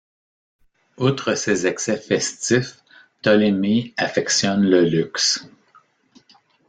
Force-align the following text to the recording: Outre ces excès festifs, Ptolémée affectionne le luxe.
Outre 0.97 1.35
ces 1.35 1.67
excès 1.67 1.95
festifs, 1.99 2.83
Ptolémée 3.21 3.93
affectionne 3.99 4.63
le 4.67 4.83
luxe. 4.83 5.45